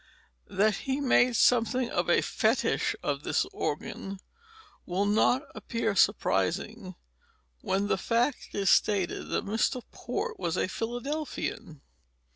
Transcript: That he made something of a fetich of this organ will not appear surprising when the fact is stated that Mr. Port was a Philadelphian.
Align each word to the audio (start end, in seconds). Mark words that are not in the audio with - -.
That 0.49 0.77
he 0.89 0.99
made 0.99 1.35
something 1.35 1.91
of 1.91 2.09
a 2.09 2.23
fetich 2.23 2.95
of 3.03 3.21
this 3.21 3.45
organ 3.53 4.17
will 4.87 5.05
not 5.05 5.43
appear 5.53 5.95
surprising 5.95 6.95
when 7.59 7.85
the 7.85 7.99
fact 7.99 8.49
is 8.55 8.71
stated 8.71 9.29
that 9.29 9.45
Mr. 9.45 9.83
Port 9.91 10.39
was 10.39 10.57
a 10.57 10.67
Philadelphian. 10.67 11.81